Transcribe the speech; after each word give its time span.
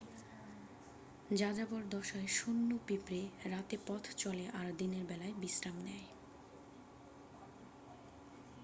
যাযাবর 1.31 1.83
দশায় 1.89 2.29
সৈন্য 2.29 2.71
পিঁপড়ে 2.87 3.21
রাতে 3.45 3.75
পথ 3.87 4.03
চলে 4.17 4.45
আর 4.53 4.67
দিনের 4.77 5.03
বেলায় 5.05 5.35
বিশ্রাম 5.35 5.77
নেয় 5.85 6.07